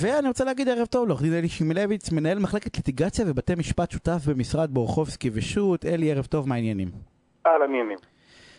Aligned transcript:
ואני 0.00 0.28
רוצה 0.28 0.44
להגיד 0.44 0.68
ערב 0.68 0.86
טוב 0.86 1.08
לעורך 1.08 1.22
דין 1.22 1.32
אלי 1.32 1.48
שימלביץ, 1.48 2.12
מנהל 2.12 2.38
מחלקת 2.38 2.76
ליטיגציה 2.76 3.24
ובתי 3.28 3.54
משפט 3.54 3.90
שותף 3.90 4.22
במשרד 4.26 4.70
בורחובסקי 4.70 5.30
ושות'. 5.32 5.86
אלי, 5.86 6.12
ערב 6.12 6.24
טוב, 6.24 6.48
מה 6.48 6.54
העניינים? 6.54 6.90
אהלן 7.46 7.64
עניינים. 7.68 7.98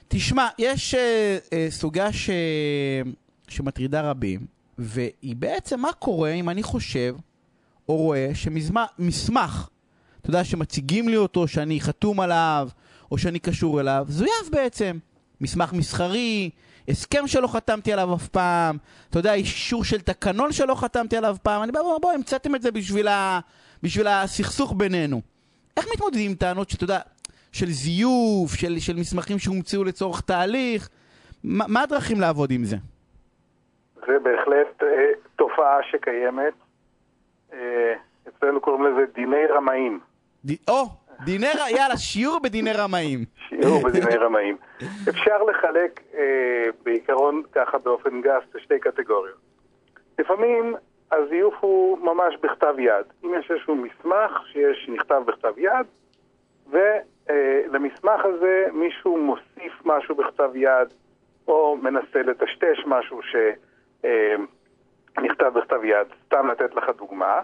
תשמע, 0.08 0.48
יש 0.58 0.96
אה, 0.96 1.38
אה, 1.54 1.68
סוגה 1.70 2.14
ש... 2.14 2.30
שמטרידה 3.48 4.10
רבים, 4.10 4.40
והיא 4.78 5.36
בעצם 5.36 5.80
מה 5.80 5.94
קורה 5.94 6.32
אם 6.32 6.50
אני 6.50 6.64
חושב 6.64 7.16
או 7.90 7.96
רואה 7.98 8.30
שמסמך, 8.34 9.70
אתה 10.22 10.30
יודע, 10.30 10.44
שמציגים 10.44 11.10
לי 11.10 11.18
אותו, 11.18 11.48
שאני 11.48 11.82
חתום 11.82 12.20
עליו, 12.20 12.70
או 13.12 13.18
שאני 13.18 13.40
קשור 13.40 13.80
אליו, 13.80 14.06
זויף 14.10 14.50
בעצם. 14.52 14.98
מסמך 15.42 15.74
מסחרי, 15.74 16.50
הסכם 16.88 17.28
שלא 17.28 17.48
חתמתי 17.48 17.94
עליו 17.94 18.16
אף 18.16 18.28
פעם, 18.28 18.78
אתה 19.10 19.20
יודע, 19.20 19.34
אישור 19.34 19.84
של 19.84 20.02
תקנון 20.02 20.52
שלא 20.52 20.76
חתמתי 20.76 21.18
עליו 21.18 21.32
אף 21.32 21.38
פעם, 21.38 21.64
אני 21.64 21.72
בא 21.72 21.80
ואומר, 21.80 21.98
בואו, 21.98 22.14
המצאתם 22.14 22.56
את 22.56 22.62
זה 22.62 22.72
בשביל, 22.72 23.08
ה... 23.08 23.40
בשביל 23.84 24.08
הסכסוך 24.08 24.74
בינינו. 24.78 25.22
איך 25.78 25.86
מתמודדים 25.94 26.32
עם 26.32 26.36
טענות 26.36 26.70
שאתה 26.70 26.84
יודע, 26.84 27.00
של 27.52 27.66
זיוף, 27.66 28.54
של, 28.56 28.80
של 28.80 28.96
מסמכים 28.96 29.40
שהומצאו 29.40 29.84
לצורך 29.84 30.22
תהליך? 30.22 30.90
מה, 31.44 31.66
מה 31.68 31.82
הדרכים 31.82 32.20
לעבוד 32.20 32.52
עם 32.52 32.64
זה? 32.64 32.76
זה 33.96 34.20
בהחלט 34.24 34.84
אה, 34.84 34.88
תופעה 35.36 35.78
שקיימת. 35.92 36.54
אה, 37.54 37.94
אצלנו 38.28 38.62
קוראים 38.62 38.84
לזה 38.84 39.06
דיני 39.16 39.46
רמאים. 39.56 40.00
ד... 40.46 40.52
או, 40.68 40.86
דיני. 41.26 41.48
יאללה, 41.70 41.98
שיעור 41.98 42.40
בדיני 42.40 42.74
רמאים. 42.74 43.26
שיעור 43.50 43.84
בדיני 43.84 44.16
רמאים. 44.16 44.58
אפשר 45.10 45.44
לחלק 45.44 46.02
אה, 46.18 46.24
בעיקרון 46.84 47.42
ככה 47.52 47.78
באופן 47.78 48.22
גס 48.22 48.44
לשתי 48.56 48.80
קטגוריות. 48.80 49.38
לפעמים 50.20 50.76
הזיוף 51.12 51.56
הוא 51.60 51.98
ממש 51.98 52.36
בכתב 52.42 52.76
יד. 52.80 53.06
אם 53.24 53.34
יש 53.40 53.52
איזשהו 53.52 53.76
מסמך 53.76 54.42
שיש, 54.52 54.90
נכתב 54.90 55.22
בכתב 55.26 55.54
יד, 55.58 55.86
ולמסמך 56.70 58.26
אה, 58.26 58.30
הזה 58.30 58.68
מישהו 58.74 59.18
מוסיף 59.18 59.74
משהו 59.86 60.16
בכתב 60.16 60.52
יד, 60.56 60.88
או 61.48 61.78
מנסה 61.82 62.22
לטשטש 62.22 62.86
משהו 62.86 63.20
שנכתב 63.22 64.46
אה, 65.46 65.50
בכתב 65.50 65.84
יד. 65.84 66.08
סתם 66.26 66.48
לתת 66.48 66.76
לך 66.76 66.90
דוגמה, 66.98 67.42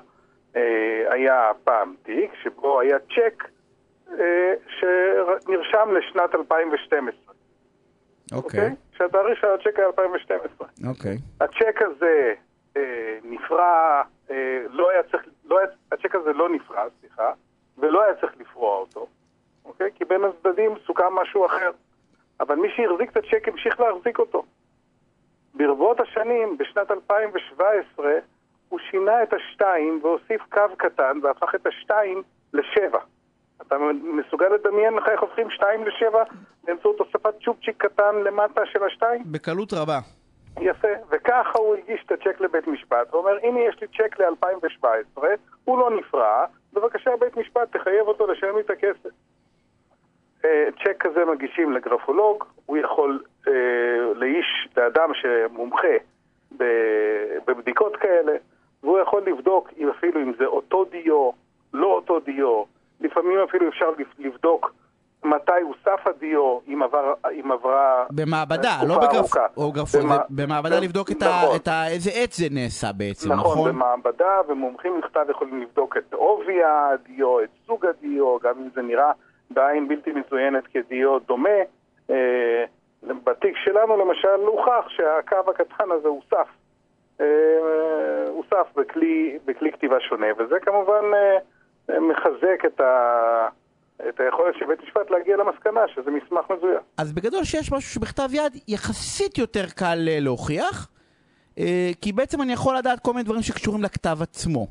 אה, 0.56 1.06
היה 1.10 1.52
פעם 1.64 1.96
תיק 2.04 2.32
שבו 2.44 2.80
היה 2.80 3.00
צ'ק 3.00 3.44
שנרשם 4.68 5.90
לשנת 5.98 6.36
2012. 6.36 7.34
אוקיי. 8.32 8.60
Okay. 8.60 8.64
Okay? 8.64 8.98
שהתאריך 8.98 9.40
של 9.40 9.48
הצ'ק 9.48 9.80
היה 9.80 9.88
2012. 9.88 10.68
אוקיי. 10.88 11.16
Okay. 11.16 11.44
הצ'ק 11.46 11.82
הזה 11.82 12.34
אה, 12.78 13.18
נפרע, 13.24 14.02
אה, 14.32 14.64
לא 14.70 14.90
היה 14.90 15.04
צריך, 15.04 15.24
לא 15.46 15.60
היה, 15.60 15.68
הצ'ק 15.92 16.16
הזה 16.16 16.34
לא 16.34 16.50
נפרע, 16.50 16.84
סליחה, 17.00 17.32
ולא 17.78 18.04
היה 18.04 18.14
צריך 18.22 18.34
לפרוע 18.40 18.78
אותו, 18.78 19.08
אוקיי? 19.66 19.88
Okay? 19.88 19.98
כי 19.98 20.06
בין 20.06 20.22
הצדדים 20.24 20.72
סוכם 20.86 21.14
משהו 21.14 21.46
אחר. 21.46 21.72
אבל 22.40 22.56
מי 22.56 22.68
שהחזיק 22.76 23.12
את 23.12 23.18
הצ'ק 23.18 23.48
המשיך 23.48 23.80
להחזיק 23.80 24.20
אותו. 24.20 24.44
ברבות 25.54 26.00
השנים, 26.00 26.58
בשנת 26.58 26.92
2017, 26.92 28.12
הוא 28.70 28.80
שינה 28.80 29.24
את 29.24 29.34
השתיים 29.34 30.00
והוסיף 30.04 30.42
קו 30.50 30.62
קטן 30.78 31.20
והפך 31.24 31.56
את 31.56 31.68
השתיים 31.68 32.24
לשבע. 32.54 33.00
אתה 33.68 33.76
מסוגל 34.04 34.48
לדמיין 34.48 34.94
לך 34.94 35.10
איך 35.10 35.22
הופכים 35.22 35.50
2 35.50 35.84
ל-7 35.86 36.16
באמצעות 36.64 37.00
הוספת 37.00 37.34
צ'ופצ'יק 37.44 37.76
קטן 37.78 38.16
למטה 38.24 38.62
של 38.66 38.84
ה-2? 38.84 39.04
בקלות 39.26 39.74
רבה. 39.74 40.00
יפה, 40.62 40.88
וככה 41.10 41.60
הוא 41.60 41.76
הגיש 41.76 42.04
את 42.06 42.12
הצ'ק 42.12 42.42
לבית 42.42 42.68
משפט, 42.68 43.14
ואומר, 43.14 43.38
הנה 43.44 43.60
יש 43.60 43.82
לי 43.82 43.88
צ'ק 43.88 44.20
ל-2017, 44.20 45.24
הוא 45.66 45.80
לא 45.80 45.98
נפרע, 45.98 46.46
בבקשה 46.74 47.12
בית 47.20 47.38
משפט 47.38 47.78
תחייב 47.78 48.08
אותו 48.08 48.28
לשלם 48.28 48.56
לי 48.56 48.62
את 48.62 48.70
הכסף. 48.70 49.10
אה, 50.46 50.66
צ'ק 50.84 50.96
כזה 51.00 51.26
מגישים 51.26 51.72
לגרפולוג, 51.72 52.44
הוא 52.66 52.78
יכול 52.78 53.24
אה, 53.48 53.54
לאיש, 54.16 54.68
לאדם 54.78 55.10
שמומחה 55.14 55.98
בבדיקות 57.48 57.96
כאלה, 57.96 58.34
והוא 58.84 59.00
יכול 59.00 59.24
לבדוק 59.26 59.70
אם 59.78 59.90
אפילו 59.90 60.22
אם 60.22 60.32
זה 60.38 60.46
אותו 60.46 60.86
דיו, 60.86 61.32
לא 61.74 61.88
אותו 61.88 62.20
דיו, 62.20 62.64
לפעמים 63.04 63.40
אפילו 63.50 63.70
אפשר 63.70 63.86
לבדוק 64.20 64.74
מתי 65.24 65.62
הוסף 65.62 66.08
הדיו, 66.08 66.60
אם, 66.68 66.84
עבר, 66.84 67.14
אם 67.32 67.52
עברה 67.52 68.06
במעבדה, 68.10 68.78
לא 68.88 69.00
גרפ... 69.12 69.96
במע... 69.96 70.18
במעבדה 70.30 70.80
לבדוק 70.80 71.12
את, 71.12 71.24
נכון. 71.24 71.54
ה... 71.54 71.56
את 71.56 71.68
ה... 71.68 71.88
איזה 71.88 72.10
עת 72.14 72.32
זה 72.32 72.46
נעשה 72.52 72.88
בעצם, 72.98 73.32
נכון? 73.32 73.52
נכון, 73.52 73.70
במעבדה, 73.70 74.42
ומומחים 74.48 74.98
מכתב 75.00 75.26
יכולים 75.30 75.62
לבדוק 75.62 75.98
את 75.98 76.14
עובי 76.14 76.64
הדיו, 76.64 77.44
את 77.44 77.50
סוג 77.68 77.86
הדיו, 77.86 78.38
גם 78.44 78.54
אם 78.58 78.70
זה 78.76 78.82
נראה 78.82 79.12
בעין 79.52 79.88
בלתי 79.88 80.12
מצוינת 80.12 80.64
כדיו 80.68 81.20
דומה. 81.20 81.60
אה, 82.10 82.66
בתיק 83.04 83.58
שלנו 83.64 83.98
למשל 83.98 84.46
הוכח 84.46 84.86
שהקו 84.90 85.52
הקטן 85.52 85.92
הזה 85.92 86.08
הוסף. 86.08 86.48
אה, 87.22 87.26
הוסף 88.28 88.68
בכלי, 88.76 89.38
בכלי 89.46 89.72
כתיבה 89.72 90.00
שונה, 90.00 90.28
וזה 90.38 90.56
כמובן... 90.60 91.04
אה, 91.14 91.38
מחזק 91.90 92.66
את, 92.66 92.82
ה... 92.82 93.48
את 94.10 94.20
היכולת 94.20 94.56
של 94.60 94.66
בית 94.66 94.84
משפט 94.84 95.12
להגיע 95.12 95.38
למסקנה 95.38 95.88
שזה 95.88 96.12
מסמך 96.12 96.50
מזויף. 96.50 96.82
אז 96.98 97.14
בגדול 97.14 97.44
שיש 97.44 97.72
משהו 97.72 97.92
שבכתב 97.94 98.34
יד 98.34 98.54
יחסית 98.68 99.38
יותר 99.38 99.66
קל 99.76 100.08
אה, 100.08 100.18
להוכיח, 100.20 100.88
אה, 101.60 101.92
כי 102.02 102.14
בעצם 102.14 102.42
אני 102.42 102.54
יכול 102.54 102.78
לדעת 102.78 103.00
כל 103.00 103.12
מיני 103.12 103.24
דברים 103.24 103.42
שקשורים 103.42 103.84
לכתב 103.84 104.18
עצמו. 104.22 104.68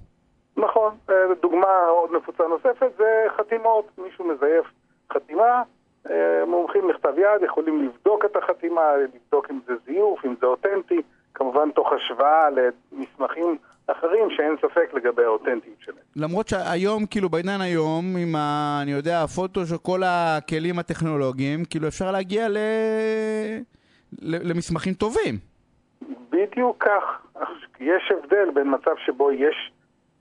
נכון, 0.57 0.95
אה, 1.11 1.15
דוגמה 1.43 1.87
עוד 1.89 2.11
נפוצה 2.17 2.45
נוספת 2.49 2.91
זה 2.99 3.25
חתימות, 3.37 3.87
מישהו 3.99 4.25
מזייף 4.25 4.67
חתימה, 5.13 5.63
מומחים 6.47 6.91
לכתב 6.91 7.19
יד 7.19 7.43
יכולים 7.45 7.85
לבדוק 7.85 8.25
את 8.25 8.37
החתימה, 8.37 8.83
לבדוק 8.97 9.51
אם 9.51 9.59
זה 9.67 9.73
זיוף, 9.87 10.25
אם 10.25 10.35
זה 10.41 10.47
אותנטי, 10.47 11.03
כמובן 11.35 11.71
תוך 11.71 11.93
השוואה 11.93 12.49
למסמכים 12.51 13.59
אחרים 13.93 14.31
שאין 14.37 14.57
ספק 14.59 14.95
לגבי 14.95 15.25
האותנטיות 15.25 15.77
שלהם. 15.81 15.99
למרות 16.17 16.49
שהיום, 16.49 17.07
כאילו 17.07 17.29
בעידן 17.29 17.61
היום, 17.61 18.17
עם 18.17 18.37
ה... 18.37 18.79
אני 18.83 18.93
יודע, 18.93 19.23
הפוטו 19.23 19.67
של 19.67 19.77
כל 19.77 20.03
הכלים 20.05 20.79
הטכנולוגיים, 20.79 21.65
כאילו 21.65 21.89
אפשר 21.89 22.11
להגיע 22.11 22.49
ל... 22.49 22.57
ל... 24.23 24.51
למסמכים 24.51 24.95
טובים. 24.95 25.35
בדיוק 26.31 26.85
כך. 26.85 27.23
יש 27.81 28.13
הבדל 28.13 28.51
בין 28.55 28.75
מצב 28.75 28.97
שבו 29.07 29.33
יש 29.33 29.73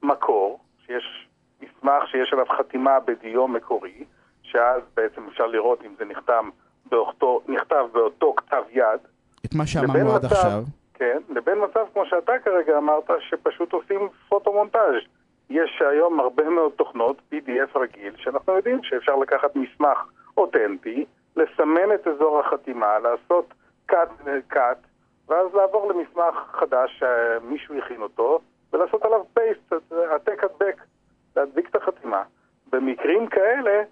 מקור, 0.04 0.60
שיש 0.86 1.28
מסמך 1.62 2.08
שיש 2.12 2.34
עליו 2.34 2.46
חתימה 2.58 3.00
בדיו 3.00 3.48
מקורי, 3.48 4.04
שאז 4.44 4.82
בעצם 4.96 5.22
אפשר 5.28 5.48
לראות 5.48 5.84
אם 5.86 5.94
זה 6.00 6.06
נחתם 6.06 6.50
באותו, 6.90 7.42
נכתב 7.48 7.86
באותו 7.94 8.34
כתב 8.38 8.64
יד. 8.72 9.00
את 9.46 9.56
מה 9.56 9.66
שאמרנו 9.66 10.16
עד 10.16 10.26
מצב, 10.26 10.36
עכשיו. 10.36 10.64
כן, 10.94 11.18
לבין 11.30 11.58
מצב 11.64 11.86
כמו 12.02 12.10
שאתה 12.10 12.40
כרגע 12.44 12.78
אמרת, 12.78 13.12
שפשוט 13.20 13.74
עושים 13.74 14.10
פוטו-מונטאז'. 14.30 15.02
יש 15.50 15.82
היום 15.90 16.20
הרבה 16.20 16.50
מאוד 16.50 16.72
תוכנות, 16.72 17.18
PDF 17.32 17.80
רגיל, 17.80 18.14
שאנחנו 18.18 18.54
יודעים 18.54 18.84
שאפשר 18.84 19.16
לקחת 19.16 19.56
מסמך 19.56 19.98
אותנטי, 20.38 21.06
לסמן 21.36 21.94
את 21.96 22.08
אזור 22.08 22.40
החתימה, 22.40 23.00
לעשות 23.00 23.54
cut, 23.92 24.28
cut 24.54 24.78
ואז 25.28 25.54
לעבור 25.54 25.92
למסמך 25.92 26.36
חדש 26.52 27.00
שמישהו 27.00 27.78
הכין 27.78 28.02
אותו, 28.02 28.40
ולעשות 28.74 29.06
עליו 29.06 29.22
paste, 29.40 29.76
העתק 30.12 30.44
הדבק, 30.44 30.82
להדביק 31.36 31.70
את 31.70 31.76
החתימה. 31.76 32.24
במקרים 32.72 33.28
כאלה, 33.28 33.84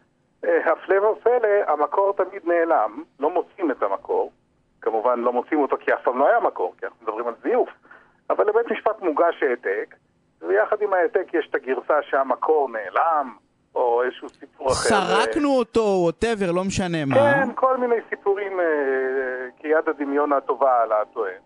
אה, 0.45 0.71
הפלא 0.71 1.05
ופלא, 1.05 1.49
המקור 1.67 2.13
תמיד 2.13 2.41
נעלם, 2.45 3.03
לא 3.19 3.29
מוצאים 3.29 3.71
את 3.71 3.83
המקור, 3.83 4.31
כמובן 4.81 5.19
לא 5.19 5.33
מוצאים 5.33 5.59
אותו 5.59 5.77
כי 5.79 5.93
אף 5.93 6.03
פעם 6.03 6.19
לא 6.19 6.27
היה 6.27 6.39
מקור, 6.39 6.73
כי 6.77 6.85
אנחנו 6.85 7.03
מדברים 7.03 7.27
על 7.27 7.33
זיוף. 7.43 7.69
אבל 8.39 8.49
לבית 8.49 8.71
משפט 8.71 9.01
מוגש 9.01 9.43
העתק, 9.43 9.95
ויחד 10.41 10.81
עם 10.81 10.93
העתק 10.93 11.33
יש 11.33 11.47
את 11.49 11.55
הגרסה 11.55 11.93
שהמקור 12.01 12.69
נעלם, 12.69 13.35
או 13.75 14.03
איזשהו 14.03 14.29
סיפור 14.29 14.67
אחר. 14.67 14.89
סרקנו 14.89 15.49
אותו, 15.49 15.79
ווטאבר, 15.79 16.51
לא 16.51 16.63
משנה 16.63 17.05
מה. 17.05 17.15
כן, 17.15 17.53
כל 17.55 17.77
מיני 17.77 17.95
סיפורים 18.09 18.59
אה, 18.59 18.65
כיד 19.57 19.89
הדמיון 19.89 20.33
הטובה 20.33 20.81
על 20.81 20.91
הטוען. 20.91 21.41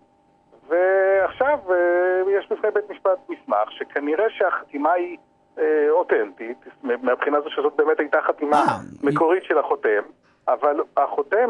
ועכשיו 0.67 1.59
אה, 1.69 2.31
יש 2.39 2.51
בפני 2.51 2.71
בית 2.71 2.89
משפט 2.89 3.19
מסמך 3.29 3.71
שכנראה 3.71 4.25
שהחתימה 4.29 4.91
היא 4.91 5.17
אה, 5.59 5.89
אותנטית, 5.89 6.57
מהבחינה 6.83 7.37
הזו 7.37 7.49
שזאת 7.49 7.73
באמת 7.75 7.99
הייתה 7.99 8.21
חתימה 8.21 8.57
אה, 8.57 8.77
מקורית. 9.03 9.43
של 9.43 9.57
החותם. 9.57 10.03
אבל 10.47 10.79
החותם, 10.97 11.49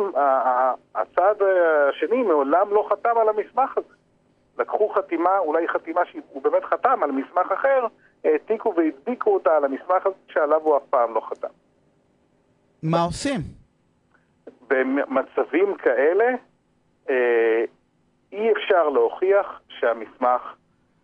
הצד 0.96 1.36
השני 1.90 2.24
מעולם 2.24 2.68
לא 2.72 2.88
חתם 2.90 3.18
על 3.22 3.30
המסמך 3.30 3.78
הזה. 3.78 3.94
לקחו 4.60 4.90
חתימה, 4.90 5.38
אולי 5.38 5.68
חתימה 5.68 6.02
שהוא 6.12 6.44
באמת 6.44 6.64
חתם 6.64 7.04
על 7.04 7.12
מסמך 7.12 7.52
אחר, 7.54 7.88
העתיקו 8.26 8.74
והדביקו 8.78 9.34
אותה 9.34 9.58
על 9.58 9.66
המסמך 9.66 10.06
הזה 10.06 10.16
שעליו 10.28 10.62
הוא 10.62 10.78
אף 10.78 10.84
פעם 10.90 11.16
לא 11.16 11.22
חתם. 11.22 11.48
מה 12.84 13.02
עושים? 13.04 13.40
במצבים 14.68 15.76
כאלה 15.78 16.26
אה, 17.10 17.64
אי 18.32 18.52
אפשר 18.52 18.90
להוכיח 18.90 19.62
שהמסמך 19.68 20.42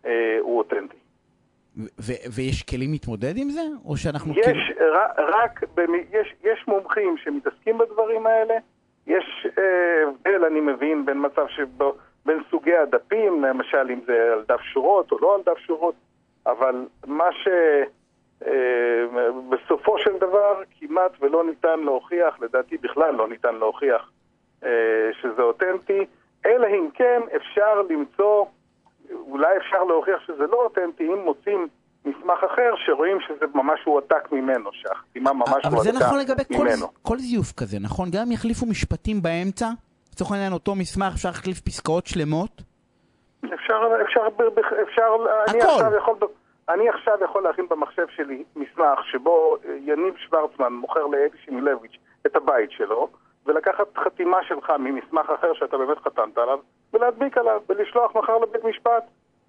אה, 0.06 0.36
הוא 0.40 0.58
אותנטי. 0.58 0.96
ו- 1.76 2.22
ויש 2.34 2.62
כלים 2.62 2.92
להתמודד 2.92 3.36
עם 3.36 3.50
זה? 3.50 3.62
או 3.84 3.96
שאנחנו 3.96 4.32
יש, 4.36 4.46
כאילו... 4.46 4.90
רק, 5.18 5.60
במ- 5.74 6.04
יש, 6.12 6.34
יש 6.44 6.64
מומחים 6.68 7.16
שמתעסקים 7.16 7.78
בדברים 7.78 8.26
האלה, 8.26 8.54
יש 9.06 9.46
אה, 9.58 10.08
הבדל, 10.08 10.44
אני 10.44 10.60
מבין, 10.60 11.06
בין 11.06 11.26
מצב 11.26 11.46
שבו, 11.48 11.94
בין 12.30 12.42
סוגי 12.50 12.76
הדפים, 12.76 13.44
למשל 13.44 13.90
אם 13.90 14.00
זה 14.06 14.32
על 14.32 14.44
דף 14.48 14.60
שורות 14.60 15.12
או 15.12 15.18
לא 15.20 15.34
על 15.34 15.40
דף 15.46 15.58
שורות, 15.58 15.94
אבל 16.46 16.86
מה 17.06 17.28
ש... 17.32 17.48
אה, 18.46 18.50
של 20.04 20.18
דבר 20.20 20.62
כמעט 20.80 21.12
ולא 21.20 21.44
ניתן 21.44 21.80
להוכיח, 21.80 22.40
לדעתי 22.40 22.76
בכלל 22.76 23.14
לא 23.14 23.28
ניתן 23.28 23.54
להוכיח 23.54 24.10
אה, 24.64 24.70
שזה 25.20 25.42
אותנטי, 25.42 26.06
אלא 26.46 26.66
אם 26.66 26.88
כן 26.94 27.20
אפשר 27.36 27.82
למצוא, 27.90 28.44
אולי 29.10 29.56
אפשר 29.56 29.84
להוכיח 29.84 30.20
שזה 30.26 30.46
לא 30.46 30.56
אותנטי, 30.56 31.04
אם 31.04 31.18
מוצאים 31.24 31.68
מסמך 32.04 32.44
אחר 32.52 32.72
שרואים 32.86 33.18
שזה 33.20 33.46
ממש 33.54 33.80
הועתק 33.84 34.32
ממנו, 34.32 34.70
שהחתימה 34.72 35.32
ממש 35.32 35.64
אבל 35.64 35.78
זה 35.82 35.90
הועתקה 35.90 36.06
נכון 36.06 36.18
לגבי 36.18 36.42
כל, 36.56 36.64
ממנו. 36.64 36.86
כל 37.02 37.18
זיוף 37.18 37.52
כזה, 37.52 37.78
נכון? 37.80 38.08
גם 38.10 38.22
אם 38.26 38.32
יחליפו 38.32 38.66
משפטים 38.66 39.22
באמצע, 39.22 39.66
לצורך 40.12 40.32
העניין 40.32 40.52
אותו 40.52 40.74
מסמך 40.74 41.12
אפשר 41.14 41.28
להחליף 41.28 41.60
פסקאות 41.60 42.06
שלמות, 42.06 42.62
אפשר, 43.44 43.80
אפשר, 44.02 44.20
אפשר, 44.82 45.16
אני. 45.48 45.62
עכשיו 45.62 45.96
יכול, 45.96 46.16
אני 46.68 46.88
עכשיו 46.88 47.18
יכול 47.24 47.42
להכין 47.42 47.68
במחשב 47.68 48.06
שלי 48.08 48.44
מסמך 48.56 48.98
שבו 49.10 49.56
אה, 49.64 49.76
יניב 49.86 50.14
שוורצמן 50.16 50.72
מוכר 50.72 51.06
לאדי 51.06 51.36
שמילביץ' 51.44 51.96
את 52.26 52.36
הבית 52.36 52.70
שלו, 52.70 53.08
ולקחת 53.46 53.98
חתימה 53.98 54.38
שלך 54.48 54.70
ממסמך 54.78 55.30
אחר 55.30 55.54
שאתה 55.54 55.78
באמת 55.78 55.98
חתמת 55.98 56.38
עליו, 56.38 56.58
ולהדביק 56.94 57.38
עליו, 57.38 57.60
ולשלוח 57.68 58.16
מחר 58.16 58.38
לבית 58.38 58.64
משפט, 58.64 59.04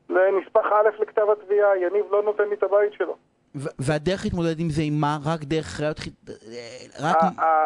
לנספח 0.10 0.66
א' 0.66 1.02
לכתב 1.02 1.30
התביעה, 1.30 1.78
יניב 1.78 2.06
לא 2.12 2.24
נותן 2.24 2.50
לי 2.50 2.56
את 2.56 2.64
הבית 2.64 2.94
שלו. 2.94 3.16
והדרך 3.56 4.22
להתמודד 4.26 4.60
עם 4.60 4.70
זה 4.70 4.82
היא 4.82 4.92
מה? 4.92 5.18
רק 5.26 5.40
דרך 5.44 5.82
ראיות... 5.82 6.00
ח- 6.00 6.08
אה, 6.08 7.10
רק... 7.10 7.18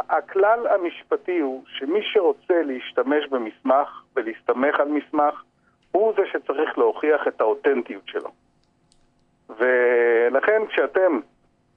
הכלל 0.10 0.68
המשפטי 0.68 1.40
הוא 1.40 1.64
שמי 1.68 2.00
שרוצה 2.14 2.62
להשתמש 2.66 3.28
במסמך 3.30 4.02
ולהסתמך 4.16 4.80
על 4.80 4.88
מסמך, 4.88 5.44
הוא 5.92 6.14
זה 6.18 6.22
שצריך 6.32 6.78
להוכיח 6.78 7.28
את 7.28 7.42
האותנטיות 7.42 8.08
שלו. 8.08 8.30
ולכן 9.50 10.62
כשאתם 10.70 11.20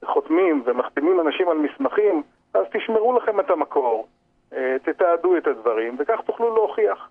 חותמים 0.05 0.63
ומחתימים 0.65 1.19
אנשים 1.19 1.49
על 1.49 1.57
מסמכים, 1.57 2.23
אז 2.53 2.65
תשמרו 2.73 3.17
לכם 3.17 3.39
את 3.39 3.49
המקור, 3.49 4.07
אה, 4.53 4.75
תתעדו 4.83 5.37
את 5.37 5.47
הדברים, 5.47 5.95
וכך 5.99 6.19
תוכלו 6.25 6.55
להוכיח. 6.55 7.09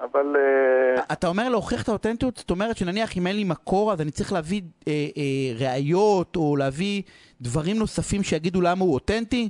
אבל 0.00 0.36
אה, 0.36 1.02
אתה 1.12 1.26
אומר 1.26 1.48
להוכיח 1.48 1.82
את 1.82 1.88
האותנטיות, 1.88 2.36
זאת 2.36 2.50
אומרת 2.50 2.76
שנניח 2.76 3.16
אם 3.16 3.26
אין 3.26 3.36
לי 3.36 3.44
מקור 3.44 3.92
אז 3.92 4.00
אני 4.00 4.10
צריך 4.10 4.32
להביא 4.32 4.62
אה, 4.88 4.92
אה, 4.92 5.66
ראיות 5.66 6.36
או 6.36 6.56
להביא 6.56 7.02
דברים 7.40 7.76
נוספים 7.76 8.22
שיגידו 8.22 8.60
למה 8.60 8.84
הוא 8.84 8.94
אותנטי? 8.94 9.48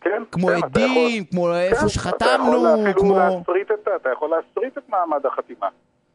כן, 0.00 0.22
כמו 0.32 0.46
כן, 0.46 0.54
עדים, 0.64 1.22
יכול- 1.22 1.30
כמו 1.30 1.54
איפה 1.56 1.80
כן, 1.80 1.88
שחתמנו, 1.88 2.74
אתה 2.74 2.90
יכול 2.90 3.02
כמו... 3.02 3.18
להסריט 3.18 3.70
את, 3.70 3.88
אתה 3.96 4.10
יכול 4.12 4.30
להסריט 4.30 4.78
את 4.78 4.88
מעמד 4.88 5.26
החתימה. 5.26 5.68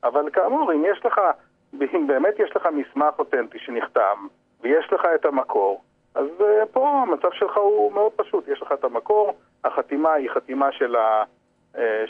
אבל 0.04 0.30
כאמור, 0.34 0.74
אם 0.74 0.84
יש 0.92 1.06
לך, 1.06 1.22
אם 1.96 2.08
באמת 2.08 2.34
יש 2.40 2.56
לך 2.56 2.66
מסמך 2.66 3.14
אותנטי 3.20 3.58
שנחתם, 3.60 4.28
ויש 4.62 4.94
לך 4.94 5.02
את 5.16 5.26
המקור, 5.26 5.82
אז 6.16 6.26
uh, 6.40 6.66
פה 6.72 6.90
המצב 6.90 7.28
שלך 7.34 7.58
הוא 7.58 7.92
מאוד 7.94 8.12
פשוט. 8.16 8.48
יש 8.48 8.62
לך 8.62 8.72
את 8.72 8.84
המקור, 8.84 9.34
החתימה 9.64 10.14
היא 10.14 10.30
חתימה 10.30 10.72
של, 10.72 10.96
ה, 10.96 11.24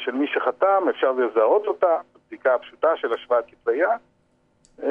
של 0.05 0.11
מי 0.11 0.25
שחתם, 0.27 0.89
אפשר 0.89 1.11
לזהות 1.11 1.67
אותה, 1.67 1.95
בדיקה 2.27 2.49
פשוטה 2.61 2.87
של 2.95 3.13
השוואת 3.13 3.45
כתבי 3.47 3.75
יד, 3.75 3.99
uh, 4.79 4.83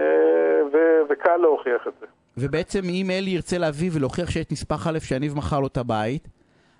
ו- 0.72 1.00
וקל 1.10 1.36
להוכיח 1.36 1.86
את 1.88 1.92
זה. 2.00 2.06
ובעצם 2.36 2.80
אם 2.84 3.10
אלי 3.10 3.30
ירצה 3.30 3.58
להביא 3.58 3.90
ולהוכיח 3.92 4.30
שיש 4.30 4.46
נספח 4.50 4.86
א' 4.86 4.98
שיניב 4.98 5.36
מכר 5.36 5.60
לו 5.60 5.66
את 5.66 5.76
הבית, 5.76 6.28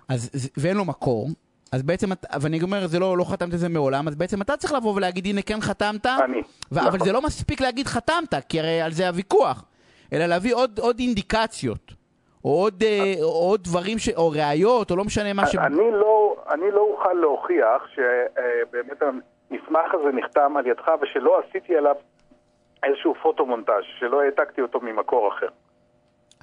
אז, 0.08 0.50
ואין 0.56 0.76
לו 0.76 0.84
מקור, 0.84 1.28
אז 1.72 1.82
בעצם, 1.82 2.08
ואני 2.40 2.62
אומר, 2.62 2.86
זה 2.86 2.98
לא, 2.98 3.18
לא 3.18 3.24
חתמת 3.24 3.54
את 3.54 3.58
זה 3.58 3.68
מעולם, 3.68 4.08
אז 4.08 4.16
בעצם 4.16 4.42
אתה 4.42 4.56
צריך 4.56 4.72
לבוא 4.72 4.94
ולהגיד, 4.94 5.26
הנה 5.26 5.42
כן 5.42 5.60
חתמת, 5.60 6.06
אני, 6.06 6.42
ו- 6.72 6.80
אבל 6.80 6.88
נכון. 6.88 7.04
זה 7.04 7.12
לא 7.12 7.22
מספיק 7.22 7.60
להגיד 7.60 7.86
חתמת, 7.86 8.34
כי 8.48 8.60
הרי 8.60 8.80
על 8.80 8.92
זה 8.92 9.08
הוויכוח, 9.08 9.64
אלא 10.12 10.26
להביא 10.26 10.54
עוד, 10.54 10.78
עוד 10.78 10.98
אינדיקציות, 10.98 11.92
או 12.44 12.50
עוד, 12.50 12.82
אה, 12.82 13.14
או 13.22 13.48
עוד 13.48 13.62
דברים, 13.64 13.98
ש, 13.98 14.08
או 14.08 14.30
ראיות, 14.30 14.90
או 14.90 14.96
לא 14.96 15.04
משנה 15.04 15.32
מה 15.32 15.46
ש... 15.46 15.54
אני 15.54 15.76
לא, 15.76 15.90
אני 16.50 16.70
לא 16.70 16.80
אוכל 16.80 17.12
להוכיח 17.12 17.82
שבאמת 17.94 19.02
המסמך 19.02 19.94
הזה 19.94 20.12
נחתם 20.12 20.56
על 20.56 20.66
ידך 20.66 20.88
ושלא 21.02 21.40
עשיתי 21.48 21.76
עליו 21.76 21.94
איזשהו 22.82 23.14
פוטומונטאז', 23.22 23.84
שלא 23.98 24.22
העתקתי 24.22 24.60
אותו 24.60 24.80
ממקור 24.80 25.28
אחר. 25.36 25.48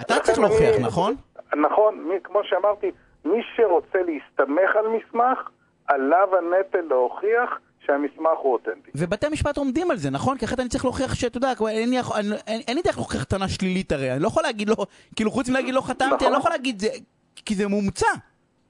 אתה 0.02 0.20
צריך 0.20 0.40
להוכיח, 0.40 0.76
נכון? 0.82 1.16
נכון, 1.56 1.96
מי, 2.04 2.16
כמו 2.24 2.40
שאמרתי, 2.44 2.92
מי 3.26 3.42
שרוצה 3.56 4.00
להסתמך 4.06 4.76
על 4.76 4.86
מסמך, 4.88 5.50
עליו 5.88 6.28
הנטל 6.38 6.82
להוכיח 6.90 7.50
שהמסמך 7.80 8.38
הוא 8.42 8.54
אותנטי. 8.54 8.92
ובתי 8.96 9.26
המשפט 9.28 9.58
עומדים 9.58 9.92
על 9.92 9.98
זה, 9.98 10.10
נכון? 10.10 10.38
כי 10.38 10.46
אחרת 10.46 10.60
אני 10.60 10.70
צריך 10.70 10.86
להוכיח 10.86 11.14
שאתה 11.16 11.38
יודע, 11.38 11.54
אין 11.70 11.90
לי, 11.90 11.98
אני- 12.00 12.36
אין, 12.48 12.62
אין 12.68 12.76
לי 12.78 12.82
דרך 12.84 12.98
להוכיח 12.98 13.24
טענה 13.24 13.48
שלילית 13.48 13.92
הרי, 13.92 14.12
אני 14.12 14.22
לא 14.22 14.28
יכול 14.28 14.44
להגיד 14.44 14.70
לו, 14.70 14.76
כאילו 15.16 15.32
חוץ 15.32 15.50
מלהגיד 15.50 15.74
לא 15.74 15.82
חתמתי, 15.82 16.06
נכון. 16.16 16.28
אני 16.28 16.34
לא 16.34 16.38
יכול 16.38 16.52
להגיד 16.52 16.80
זה, 16.80 16.88
כי 17.36 17.56
זה 17.56 17.68
מומצא. 17.68 18.08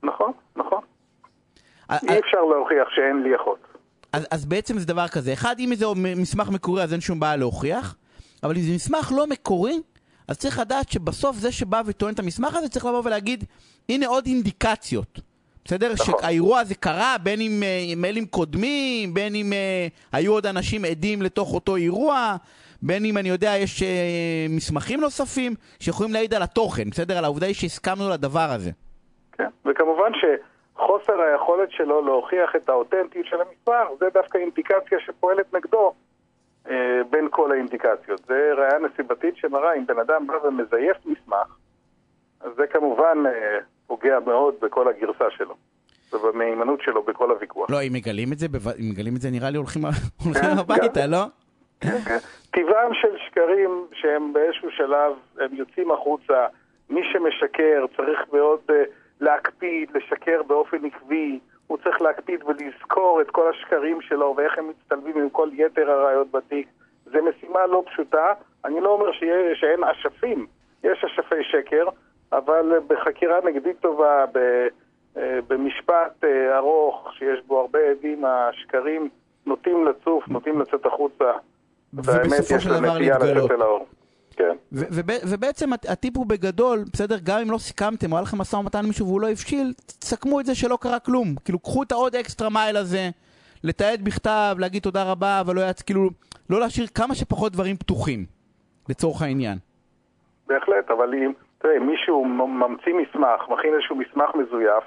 נכון, 0.03 0.31
נכון. 0.55 0.64
אי 1.91 2.19
אפשר 2.19 2.41
להוכיח 2.41 2.89
שאין 2.89 3.23
לי 3.23 3.35
אחות. 3.35 3.59
אז, 4.13 4.27
אז 4.31 4.45
בעצם 4.45 4.77
זה 4.77 4.87
דבר 4.87 5.07
כזה, 5.07 5.33
אחד, 5.33 5.55
אם 5.59 5.75
זה 5.75 5.85
מסמך 5.95 6.49
מקורי 6.49 6.83
אז 6.83 6.93
אין 6.93 7.01
שום 7.01 7.19
בעיה 7.19 7.35
להוכיח, 7.35 7.95
אבל 8.43 8.55
אם 8.55 8.61
זה 8.61 8.73
מסמך 8.75 9.11
לא 9.17 9.27
מקורי, 9.27 9.81
אז 10.27 10.39
צריך 10.39 10.59
לדעת 10.59 10.91
שבסוף 10.91 11.35
זה 11.35 11.51
שבא 11.51 11.81
וטוען 11.85 12.13
את 12.13 12.19
המסמך 12.19 12.55
הזה 12.55 12.69
צריך 12.69 12.85
לבוא 12.85 13.01
ולהגיד, 13.05 13.43
הנה 13.89 14.07
עוד 14.07 14.25
אינדיקציות. 14.25 15.19
בסדר? 15.65 15.93
נכון. 15.93 16.15
שהאירוע 16.21 16.59
הזה 16.59 16.75
קרה 16.75 17.15
בין 17.23 17.41
אם 17.41 17.63
אה, 17.63 17.93
מיילים 17.97 18.25
קודמים, 18.25 19.13
בין 19.13 19.35
אם 19.35 19.53
אה, 19.53 19.87
היו 20.13 20.33
עוד 20.33 20.45
אנשים 20.45 20.85
עדים 20.85 21.21
לתוך 21.21 21.53
אותו 21.53 21.75
אירוע, 21.75 22.35
בין 22.81 23.05
אם 23.05 23.17
אני 23.17 23.29
יודע, 23.29 23.53
יש 23.57 23.83
אה, 23.83 23.87
מסמכים 24.49 25.01
נוספים 25.01 25.53
שיכולים 25.79 26.13
להעיד 26.13 26.33
על 26.33 26.41
התוכן, 26.41 26.89
בסדר? 26.89 27.17
על 27.17 27.23
העובדה 27.25 27.45
היא 27.45 27.55
שהסכמנו 27.55 28.09
לדבר 28.09 28.47
הזה. 28.51 28.71
כן, 29.37 29.49
וכמובן 29.65 30.11
שחוסר 30.75 31.21
היכולת 31.21 31.71
שלו 31.71 32.05
להוכיח 32.05 32.55
את 32.55 32.69
האותנטיות 32.69 33.25
של 33.25 33.37
המספר, 33.41 33.83
זה 33.99 34.05
דווקא 34.13 34.37
אינדיקציה 34.37 34.99
שפועלת 35.05 35.53
נגדו 35.53 35.93
אה, 36.69 36.75
בין 37.09 37.27
כל 37.31 37.51
האינדיקציות. 37.51 38.21
זה 38.27 38.51
ראייה 38.57 38.79
נסיבתית 38.79 39.37
שמראה 39.37 39.73
אם 39.73 39.85
בן 39.85 39.99
אדם 39.99 40.27
בא 40.27 40.33
ומזייף 40.47 40.97
מסמך, 41.05 41.55
אז 42.41 42.51
זה 42.57 42.67
כמובן 42.67 43.17
אה, 43.27 43.57
פוגע 43.87 44.19
מאוד 44.25 44.55
בכל 44.61 44.87
הגרסה 44.87 45.25
שלו, 45.29 45.55
ובמהימנות 46.13 46.81
שלו 46.81 47.03
בכל 47.03 47.31
הוויכוח. 47.31 47.69
לא, 47.69 47.81
אם 47.81 47.93
מגלים 47.93 48.27
את 48.33 48.37
זה, 48.39 48.47
בו- 48.47 48.69
אם 48.79 48.89
מגלים 48.89 49.15
את 49.15 49.21
זה 49.21 49.29
נראה 49.31 49.49
לי 49.49 49.57
הולכים 49.57 49.81
הולכים 50.25 50.33
כן, 50.43 50.57
הביתה, 50.59 51.01
גם- 51.03 51.11
לא? 51.11 51.23
כן, 51.81 51.97
כן. 52.05 52.17
טבעם 52.51 52.93
של 52.93 53.17
שקרים 53.27 53.85
שהם 53.93 54.33
באיזשהו 54.33 54.71
שלב, 54.71 55.13
הם 55.39 55.55
יוצאים 55.55 55.91
החוצה, 55.91 56.45
מי 56.89 57.01
שמשקר 57.13 57.85
צריך 57.97 58.19
מאוד 58.33 58.59
אה, 58.69 58.83
להקפיד, 59.21 59.89
לשקר 59.93 60.43
באופן 60.47 60.85
עקבי, 60.85 61.39
הוא 61.67 61.77
צריך 61.83 62.01
להקפיד 62.01 62.43
ולזכור 62.43 63.21
את 63.21 63.31
כל 63.31 63.49
השקרים 63.49 64.01
שלו 64.01 64.33
ואיך 64.37 64.57
הם 64.57 64.69
מצטלבים 64.69 65.17
עם 65.17 65.29
כל 65.29 65.49
יתר 65.53 65.91
הראיות 65.91 66.31
בתיק. 66.31 66.67
זו 67.05 67.19
משימה 67.23 67.65
לא 67.65 67.83
פשוטה, 67.85 68.33
אני 68.65 68.81
לא 68.81 68.89
אומר 68.89 69.11
שיה, 69.11 69.35
שאין 69.55 69.83
אשפים, 69.83 70.47
יש 70.83 71.03
אשפי 71.03 71.43
שקר, 71.43 71.85
אבל 72.31 72.73
בחקירה 72.87 73.37
נגדית 73.45 73.79
טובה, 73.79 74.25
ב, 74.33 74.67
אה, 75.17 75.39
במשפט 75.47 76.23
אה, 76.23 76.57
ארוך 76.57 77.13
שיש 77.17 77.39
בו 77.47 77.59
הרבה 77.59 77.79
עדים, 77.79 78.25
השקרים 78.25 79.09
נוטים 79.45 79.85
לצוף, 79.85 80.27
נוטים 80.27 80.61
לצאת 80.61 80.85
החוצה. 80.85 81.31
ובסופו 81.93 82.55
יש 82.55 82.63
של 82.63 82.69
דבר 82.69 82.97
להתגלות. 82.97 84.04
כן, 84.37 84.55
ובעצם 85.31 85.73
הט- 85.73 85.89
הטיפ 85.89 86.17
הוא 86.17 86.25
בגדול, 86.25 86.83
בסדר, 86.93 87.15
גם 87.23 87.39
אם 87.39 87.51
לא 87.51 87.57
סיכמתם 87.57 88.11
או 88.11 88.17
היה 88.17 88.23
לכם 88.23 88.37
משא 88.37 88.55
ומתן 88.55 88.79
עם 88.79 88.85
מישהו 88.85 89.07
והוא 89.07 89.21
לא 89.21 89.29
הבשיל, 89.29 89.73
תסכמו 89.99 90.39
את 90.39 90.45
זה 90.45 90.55
שלא 90.55 90.77
קרה 90.81 90.99
כלום. 90.99 91.35
כאילו, 91.45 91.59
קחו 91.59 91.83
את 91.83 91.91
העוד 91.91 92.15
אקסטרה 92.15 92.49
מייל 92.49 92.77
הזה, 92.77 93.09
לתעד 93.63 94.01
בכתב, 94.01 94.55
להגיד 94.59 94.83
תודה 94.83 95.11
רבה, 95.11 95.39
אבל 95.39 95.55
לא 95.55 95.61
יצ... 95.69 95.81
כאילו, 95.81 96.09
לא 96.49 96.59
להשאיר 96.59 96.87
כמה 96.87 97.15
שפחות 97.15 97.51
דברים 97.51 97.77
פתוחים, 97.77 98.25
לצורך 98.89 99.21
העניין. 99.21 99.57
בהחלט, 100.47 100.91
אבל 100.91 101.13
אם, 101.13 101.31
תראה, 101.57 101.79
מישהו 101.79 102.25
ממציא 102.25 102.93
מסמך, 102.93 103.49
מכין 103.49 103.73
איזשהו 103.73 103.95
מסמך 103.95 104.35
מזויף, 104.35 104.83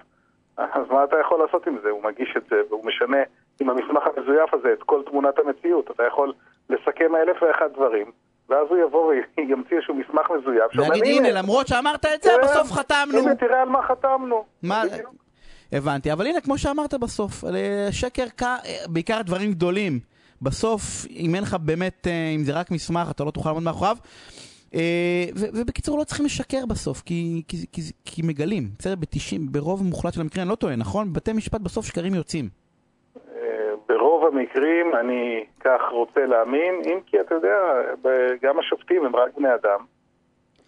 אז 0.56 0.82
מה 0.90 1.04
אתה 1.04 1.16
יכול 1.20 1.40
לעשות 1.44 1.66
עם 1.66 1.76
זה? 1.82 1.90
הוא 1.90 2.02
מגיש 2.04 2.34
את 2.36 2.42
זה 2.50 2.56
והוא 2.70 2.86
משנה 2.86 3.18
עם 3.60 3.70
המסמך 3.70 4.02
המזויף 4.06 4.54
הזה 4.54 4.72
את 4.72 4.82
כל 4.82 5.02
תמונת 5.10 5.38
המציאות. 5.38 5.90
אתה 5.90 6.02
יכול 6.06 6.32
לסכם 6.70 7.16
אלף 7.16 7.42
ואחד 7.42 7.68
דברים, 7.74 8.10
ואז 8.48 8.66
הוא 8.70 8.78
יבוא 8.88 9.06
וימציא 9.06 9.76
איזשהו 9.76 9.94
מסמך 9.94 10.26
מזויף. 10.40 10.74
להגיד, 10.74 11.04
הנה, 11.04 11.30
למרות 11.30 11.68
שאמרת 11.68 12.06
את 12.06 12.22
זה, 12.22 12.30
תראה, 12.40 12.50
בסוף 12.52 12.72
חתמנו. 12.72 13.18
הנה, 13.18 13.34
תראה 13.34 13.62
על 13.62 13.68
מה 13.68 13.78
חתמנו. 13.88 14.44
מה... 14.62 14.82
הבנתי, 15.72 16.12
אבל 16.12 16.26
הנה, 16.26 16.40
כמו 16.40 16.58
שאמרת 16.58 16.94
בסוף, 16.94 17.44
אה, 17.44 17.88
שקר, 17.90 18.24
ק- 18.36 18.42
בעיקר 18.86 19.22
דברים 19.22 19.52
גדולים. 19.52 20.00
בסוף, 20.42 21.06
אם 21.10 21.34
אין 21.34 21.42
לך 21.42 21.54
באמת, 21.54 22.06
אה, 22.06 22.28
אם 22.36 22.44
זה 22.44 22.52
רק 22.52 22.70
מסמך, 22.70 23.10
אתה 23.10 23.24
לא 23.24 23.30
תוכל 23.30 23.48
לעמוד 23.48 23.62
מאחוריו. 23.62 23.96
אה, 24.74 25.24
ובקיצור, 25.36 25.98
לא 25.98 26.04
צריכים 26.04 26.26
לשקר 26.26 26.66
בסוף, 26.68 27.02
כי, 27.02 27.42
כי, 27.48 27.66
כי, 27.72 27.80
כי 28.04 28.22
מגלים, 28.22 28.70
בסדר? 28.78 28.94
ב-90, 28.94 29.38
ברוב 29.50 29.84
מוחלט 29.84 30.14
של 30.14 30.20
המקרים, 30.20 30.42
אני 30.42 30.50
לא 30.50 30.54
טועה, 30.54 30.76
נכון? 30.76 31.12
בבתי 31.12 31.32
משפט 31.32 31.60
בסוף 31.60 31.86
שקרים 31.86 32.14
יוצאים. 32.14 32.48
המקרים 34.32 34.94
אני 35.00 35.44
כך 35.60 35.80
רוצה 35.90 36.26
להאמין, 36.26 36.74
אם 36.84 36.98
כי 37.06 37.20
אתה 37.20 37.34
יודע, 37.34 37.56
גם 38.42 38.58
השופטים 38.58 39.04
הם 39.06 39.16
רק 39.16 39.30
בני 39.36 39.54
אדם, 39.54 39.80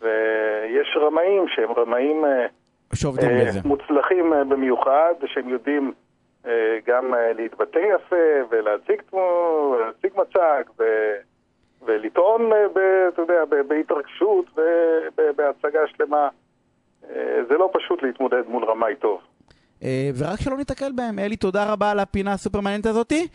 ויש 0.01 0.97
רמאים 1.01 1.45
שהם 1.49 1.73
רמאים 1.77 2.25
אה, 2.25 2.47
שעובדים 2.95 3.31
אה, 3.31 3.45
בזה. 3.45 3.61
מוצלחים 3.65 4.33
אה, 4.33 4.45
במיוחד, 4.45 5.15
שהם 5.27 5.49
יודעים 5.49 5.93
אה, 6.47 6.53
גם 6.87 7.15
אה, 7.15 7.33
להתבטא 7.33 7.79
יפה 7.79 8.17
ולהציג 8.51 9.03
תמו- 9.11 9.77
מצג 10.17 10.63
ו- 10.79 11.17
ולטעון, 11.87 12.53
אה, 12.53 12.69
ב- 12.75 13.09
אתה 13.15 13.23
יודע, 13.23 13.45
ב- 13.51 13.69
בהתרגשות 13.69 14.47
ובהצגה 15.19 15.81
שלמה. 15.87 16.29
אה, 17.11 17.17
זה 17.49 17.55
לא 17.55 17.71
פשוט 17.73 18.03
להתמודד 18.03 18.43
מול 18.49 18.65
רמאי 18.65 18.95
טוב. 18.97 19.21
אה, 19.83 20.11
ורק 20.19 20.41
שלא 20.41 20.57
ניתקל 20.57 20.93
בהם. 20.95 21.19
אלי, 21.19 21.37
תודה 21.37 21.73
רבה 21.73 21.91
על 21.91 21.99
הפינה 21.99 22.33
הסופר 22.33 22.61
מעניינת 22.61 22.87
הזאתי. 22.87 23.29